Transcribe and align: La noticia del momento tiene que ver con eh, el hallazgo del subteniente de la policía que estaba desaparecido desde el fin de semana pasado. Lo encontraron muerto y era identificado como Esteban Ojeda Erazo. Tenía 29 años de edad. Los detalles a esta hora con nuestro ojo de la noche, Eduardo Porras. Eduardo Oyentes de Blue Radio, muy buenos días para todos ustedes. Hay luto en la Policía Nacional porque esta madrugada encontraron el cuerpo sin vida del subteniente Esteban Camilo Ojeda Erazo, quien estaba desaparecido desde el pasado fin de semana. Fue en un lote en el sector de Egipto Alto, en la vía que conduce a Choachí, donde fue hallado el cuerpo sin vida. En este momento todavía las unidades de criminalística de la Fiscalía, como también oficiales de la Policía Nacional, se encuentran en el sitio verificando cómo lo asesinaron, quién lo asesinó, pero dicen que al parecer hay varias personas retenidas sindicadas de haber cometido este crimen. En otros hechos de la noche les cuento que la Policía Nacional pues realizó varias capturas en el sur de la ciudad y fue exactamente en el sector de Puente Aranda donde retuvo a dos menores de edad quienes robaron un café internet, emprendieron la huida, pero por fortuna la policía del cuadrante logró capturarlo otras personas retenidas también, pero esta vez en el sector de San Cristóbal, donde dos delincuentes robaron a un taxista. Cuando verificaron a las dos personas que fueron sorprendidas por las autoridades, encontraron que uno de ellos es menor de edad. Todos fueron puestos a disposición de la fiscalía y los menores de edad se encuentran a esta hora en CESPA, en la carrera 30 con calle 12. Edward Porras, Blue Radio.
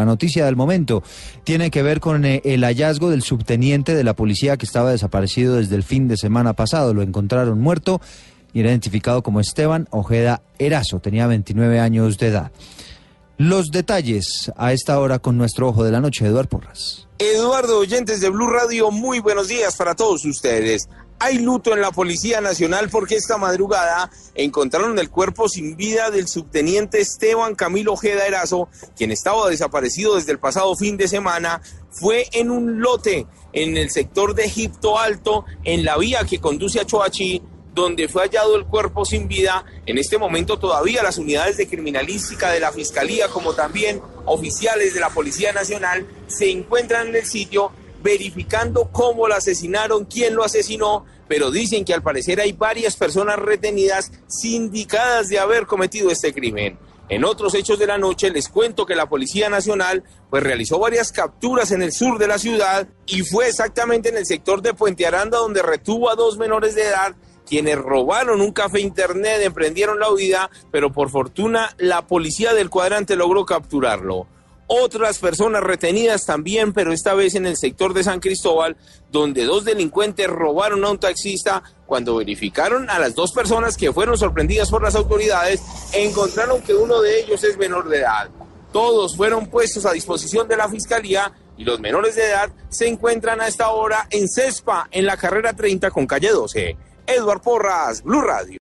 La 0.00 0.04
noticia 0.04 0.46
del 0.46 0.54
momento 0.54 1.02
tiene 1.42 1.72
que 1.72 1.82
ver 1.82 1.98
con 1.98 2.24
eh, 2.24 2.40
el 2.44 2.62
hallazgo 2.62 3.10
del 3.10 3.22
subteniente 3.22 3.96
de 3.96 4.04
la 4.04 4.14
policía 4.14 4.56
que 4.56 4.64
estaba 4.64 4.92
desaparecido 4.92 5.56
desde 5.56 5.74
el 5.74 5.82
fin 5.82 6.06
de 6.06 6.16
semana 6.16 6.52
pasado. 6.52 6.94
Lo 6.94 7.02
encontraron 7.02 7.60
muerto 7.60 8.00
y 8.52 8.60
era 8.60 8.68
identificado 8.68 9.24
como 9.24 9.40
Esteban 9.40 9.88
Ojeda 9.90 10.40
Erazo. 10.60 11.00
Tenía 11.00 11.26
29 11.26 11.80
años 11.80 12.16
de 12.16 12.28
edad. 12.28 12.52
Los 13.38 13.70
detalles 13.70 14.50
a 14.56 14.72
esta 14.72 14.98
hora 14.98 15.20
con 15.20 15.38
nuestro 15.38 15.68
ojo 15.68 15.84
de 15.84 15.92
la 15.92 16.00
noche, 16.00 16.26
Eduardo 16.26 16.48
Porras. 16.48 17.06
Eduardo 17.20 17.78
Oyentes 17.78 18.20
de 18.20 18.30
Blue 18.30 18.48
Radio, 18.48 18.90
muy 18.90 19.20
buenos 19.20 19.46
días 19.46 19.76
para 19.76 19.94
todos 19.94 20.24
ustedes. 20.24 20.88
Hay 21.20 21.38
luto 21.38 21.72
en 21.72 21.80
la 21.80 21.92
Policía 21.92 22.40
Nacional 22.40 22.88
porque 22.90 23.14
esta 23.14 23.38
madrugada 23.38 24.10
encontraron 24.34 24.98
el 24.98 25.08
cuerpo 25.08 25.48
sin 25.48 25.76
vida 25.76 26.10
del 26.10 26.26
subteniente 26.26 27.00
Esteban 27.00 27.54
Camilo 27.54 27.92
Ojeda 27.92 28.26
Erazo, 28.26 28.68
quien 28.96 29.12
estaba 29.12 29.48
desaparecido 29.48 30.16
desde 30.16 30.32
el 30.32 30.40
pasado 30.40 30.74
fin 30.74 30.96
de 30.96 31.06
semana. 31.06 31.62
Fue 31.92 32.26
en 32.32 32.50
un 32.50 32.80
lote 32.80 33.28
en 33.52 33.76
el 33.76 33.90
sector 33.90 34.34
de 34.34 34.46
Egipto 34.46 34.98
Alto, 34.98 35.44
en 35.62 35.84
la 35.84 35.96
vía 35.96 36.24
que 36.28 36.40
conduce 36.40 36.80
a 36.80 36.86
Choachí, 36.86 37.40
donde 37.80 38.08
fue 38.08 38.22
hallado 38.22 38.56
el 38.56 38.64
cuerpo 38.64 39.04
sin 39.04 39.28
vida. 39.28 39.64
En 39.86 39.98
este 39.98 40.18
momento 40.18 40.58
todavía 40.58 41.02
las 41.02 41.18
unidades 41.18 41.56
de 41.56 41.68
criminalística 41.68 42.50
de 42.50 42.60
la 42.60 42.72
Fiscalía, 42.72 43.28
como 43.28 43.54
también 43.54 44.00
oficiales 44.24 44.94
de 44.94 45.00
la 45.00 45.10
Policía 45.10 45.52
Nacional, 45.52 46.06
se 46.26 46.50
encuentran 46.50 47.08
en 47.08 47.16
el 47.16 47.26
sitio 47.26 47.72
verificando 48.02 48.90
cómo 48.92 49.26
lo 49.26 49.34
asesinaron, 49.34 50.04
quién 50.04 50.34
lo 50.34 50.44
asesinó, 50.44 51.04
pero 51.26 51.50
dicen 51.50 51.84
que 51.84 51.94
al 51.94 52.02
parecer 52.02 52.40
hay 52.40 52.52
varias 52.52 52.96
personas 52.96 53.38
retenidas 53.38 54.12
sindicadas 54.28 55.28
de 55.28 55.38
haber 55.38 55.66
cometido 55.66 56.10
este 56.10 56.32
crimen. 56.32 56.78
En 57.10 57.24
otros 57.24 57.54
hechos 57.54 57.78
de 57.78 57.86
la 57.86 57.96
noche 57.96 58.30
les 58.30 58.48
cuento 58.48 58.84
que 58.84 58.94
la 58.94 59.08
Policía 59.08 59.48
Nacional 59.48 60.04
pues 60.28 60.42
realizó 60.42 60.78
varias 60.78 61.10
capturas 61.10 61.72
en 61.72 61.82
el 61.82 61.92
sur 61.92 62.18
de 62.18 62.28
la 62.28 62.38
ciudad 62.38 62.86
y 63.06 63.22
fue 63.22 63.48
exactamente 63.48 64.10
en 64.10 64.18
el 64.18 64.26
sector 64.26 64.60
de 64.60 64.74
Puente 64.74 65.06
Aranda 65.06 65.38
donde 65.38 65.62
retuvo 65.62 66.10
a 66.10 66.16
dos 66.16 66.36
menores 66.36 66.74
de 66.74 66.82
edad 66.82 67.16
quienes 67.48 67.78
robaron 67.78 68.40
un 68.40 68.52
café 68.52 68.80
internet, 68.80 69.40
emprendieron 69.42 69.98
la 69.98 70.12
huida, 70.12 70.50
pero 70.70 70.92
por 70.92 71.10
fortuna 71.10 71.74
la 71.78 72.06
policía 72.06 72.54
del 72.54 72.70
cuadrante 72.70 73.16
logró 73.16 73.44
capturarlo 73.46 74.26
otras 74.68 75.18
personas 75.18 75.62
retenidas 75.62 76.26
también, 76.26 76.72
pero 76.72 76.92
esta 76.92 77.14
vez 77.14 77.34
en 77.34 77.46
el 77.46 77.56
sector 77.56 77.94
de 77.94 78.04
San 78.04 78.20
Cristóbal, 78.20 78.76
donde 79.10 79.44
dos 79.44 79.64
delincuentes 79.64 80.28
robaron 80.28 80.84
a 80.84 80.90
un 80.90 80.98
taxista. 80.98 81.62
Cuando 81.86 82.16
verificaron 82.16 82.90
a 82.90 82.98
las 82.98 83.14
dos 83.14 83.32
personas 83.32 83.78
que 83.78 83.92
fueron 83.94 84.18
sorprendidas 84.18 84.70
por 84.70 84.82
las 84.82 84.94
autoridades, 84.94 85.62
encontraron 85.94 86.60
que 86.60 86.74
uno 86.74 87.00
de 87.00 87.20
ellos 87.20 87.42
es 87.44 87.56
menor 87.56 87.88
de 87.88 87.98
edad. 87.98 88.28
Todos 88.72 89.16
fueron 89.16 89.46
puestos 89.46 89.86
a 89.86 89.92
disposición 89.92 90.46
de 90.48 90.56
la 90.56 90.68
fiscalía 90.68 91.32
y 91.56 91.64
los 91.64 91.80
menores 91.80 92.14
de 92.14 92.26
edad 92.26 92.50
se 92.68 92.86
encuentran 92.86 93.40
a 93.40 93.48
esta 93.48 93.70
hora 93.70 94.06
en 94.10 94.28
CESPA, 94.28 94.88
en 94.90 95.06
la 95.06 95.16
carrera 95.16 95.54
30 95.54 95.90
con 95.90 96.06
calle 96.06 96.30
12. 96.30 96.76
Edward 97.06 97.40
Porras, 97.40 98.02
Blue 98.02 98.20
Radio. 98.20 98.56